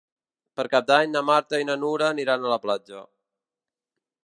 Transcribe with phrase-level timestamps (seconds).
[0.59, 3.07] Per Cap d'Any na Marta i na Nura aniran a la platja.